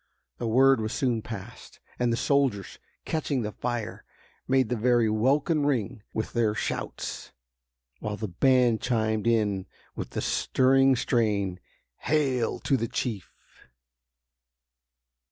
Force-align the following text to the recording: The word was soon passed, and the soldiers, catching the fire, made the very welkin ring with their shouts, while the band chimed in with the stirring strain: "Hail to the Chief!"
The 0.39 0.47
word 0.47 0.81
was 0.81 0.93
soon 0.93 1.21
passed, 1.21 1.79
and 1.99 2.11
the 2.11 2.17
soldiers, 2.17 2.79
catching 3.05 3.43
the 3.43 3.51
fire, 3.51 4.03
made 4.47 4.69
the 4.69 4.75
very 4.75 5.07
welkin 5.07 5.63
ring 5.63 6.01
with 6.11 6.33
their 6.33 6.55
shouts, 6.55 7.31
while 7.99 8.17
the 8.17 8.27
band 8.29 8.81
chimed 8.81 9.27
in 9.27 9.67
with 9.95 10.09
the 10.17 10.21
stirring 10.21 10.95
strain: 10.95 11.59
"Hail 11.97 12.57
to 12.61 12.77
the 12.77 12.87
Chief!" 12.87 13.31